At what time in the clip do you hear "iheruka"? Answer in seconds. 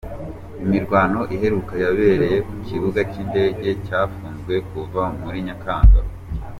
1.35-1.73